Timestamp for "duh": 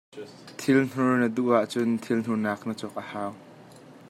1.35-1.53